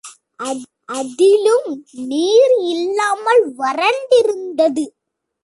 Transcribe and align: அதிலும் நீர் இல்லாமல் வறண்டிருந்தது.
அதிலும் 0.85 1.85
நீர் 2.07 2.55
இல்லாமல் 2.65 3.43
வறண்டிருந்தது. 3.57 4.85